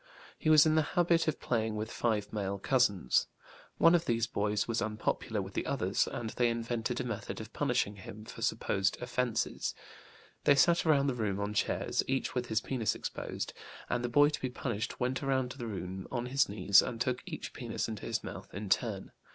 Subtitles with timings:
[0.39, 3.27] He was in the habit of playing with five male cousins.
[3.77, 7.53] One of these boys was unpopular with the others, and they invented a method of
[7.53, 9.75] punishing him for supposed offenses.
[10.45, 13.53] They sat around the room on chairs, each with his penis exposed,
[13.91, 17.21] and the boy to be punished went around the room on his knees and took
[17.27, 19.11] each penis into his mouth in turn.